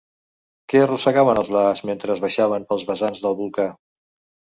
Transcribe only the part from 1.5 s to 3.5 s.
lahars mentre baixaven pels vessants del